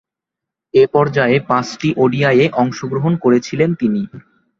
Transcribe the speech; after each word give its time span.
এ 0.73 0.83
পর্যায়ে 0.93 1.37
পাঁচটি 1.49 1.89
ওডিআইয়ে 1.97 2.45
অংশগ্রহণ 2.61 3.13
করেছিলেন 3.23 3.69
তিনি। 3.75 4.01